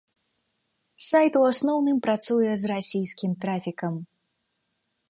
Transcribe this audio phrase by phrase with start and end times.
[1.07, 3.93] Сайт у асноўным працуе з расійскім трафікам.